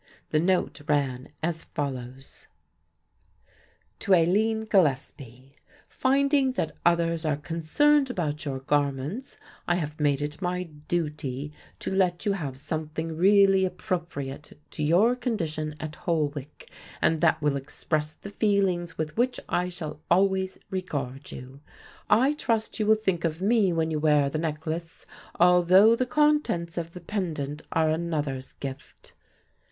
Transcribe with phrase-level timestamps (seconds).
[0.31, 2.47] The note ran as follows,
[3.99, 9.37] To Aline Gillespie, Finding that others are concerned about your garments
[9.67, 15.15] I have made it my duty to let you have something really appropriate to your
[15.15, 16.67] condition at Holwick
[16.99, 21.59] and that will express the feelings with which I shall always regard you.
[22.09, 25.05] I trust you will think of me when you wear the necklace,
[25.39, 29.13] although the contents of the pendant are another's gift.